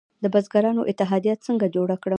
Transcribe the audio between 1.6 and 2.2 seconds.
جوړه کړم؟